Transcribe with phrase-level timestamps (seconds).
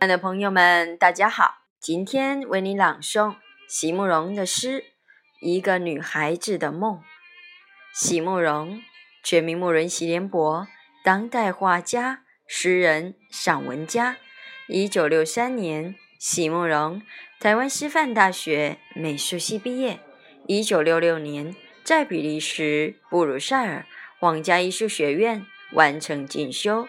[0.00, 1.66] 亲爱的朋友们，大家好！
[1.78, 3.36] 今天为你朗诵
[3.68, 4.80] 席慕容的诗
[5.42, 6.94] 《一个女孩子的梦》。
[7.92, 8.82] 席慕容，
[9.22, 10.66] 全名慕容席联博，
[11.04, 14.16] 当代画家、诗人、散文家。
[14.68, 17.02] 一九六三年，席慕容
[17.38, 20.00] 台湾师范大学美术系毕业。
[20.46, 23.84] 一九六六年，在比利时布鲁塞尔
[24.18, 26.88] 皇家艺术学院完成进修。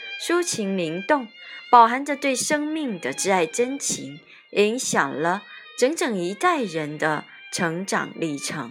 [0.23, 1.27] 抒情灵动，
[1.71, 4.19] 饱含着对生命的挚爱真情，
[4.51, 5.41] 影响了
[5.79, 8.69] 整整一代人的成长历程。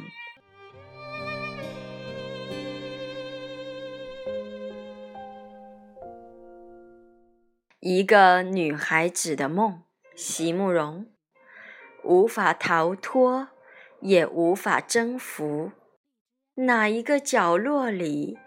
[7.80, 9.82] 一个女孩子的梦，
[10.14, 11.10] 席慕容，
[12.04, 13.48] 无法逃脱，
[14.00, 15.72] 也无法征服，
[16.54, 18.38] 哪一个角落里？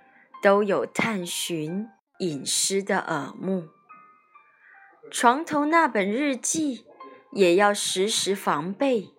[0.41, 1.87] 都有探寻
[2.19, 3.69] 隐私的耳目，
[5.09, 6.85] 床头那本日记
[7.31, 9.09] 也要时时防备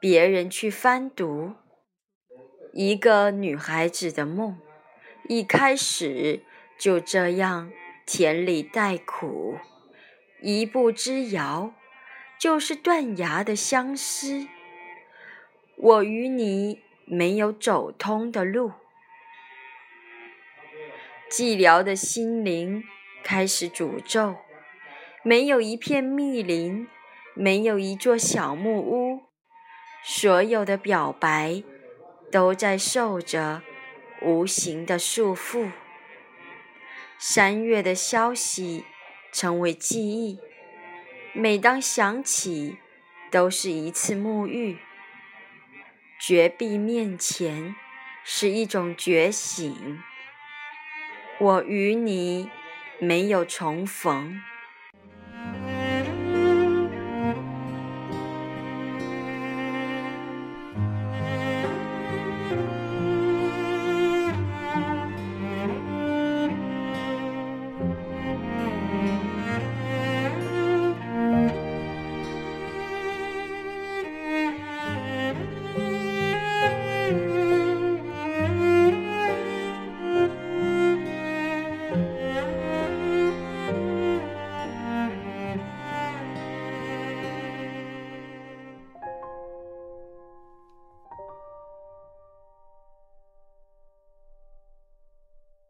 [0.00, 1.54] 别人去翻读。
[2.72, 4.56] 一个女孩子的梦，
[5.28, 6.44] 一开始
[6.78, 7.72] 就这样
[8.06, 9.58] 甜里带苦，
[10.40, 11.74] 一步之遥
[12.38, 14.46] 就是断崖的相思。
[15.76, 18.72] 我与你没有走通的路。
[21.30, 22.82] 寂寥的心灵
[23.22, 24.36] 开始诅咒，
[25.22, 26.88] 没有一片密林，
[27.34, 29.24] 没有一座小木屋，
[30.02, 31.62] 所有的表白
[32.32, 33.62] 都在受着
[34.22, 35.70] 无形的束缚。
[37.18, 38.86] 三月的消息
[39.30, 40.40] 成为记忆，
[41.34, 42.78] 每当想起，
[43.30, 44.78] 都是一次沐浴。
[46.18, 47.76] 绝壁面前
[48.24, 50.00] 是一种觉醒。
[51.40, 52.50] 我与你
[52.98, 54.40] 没有重逢。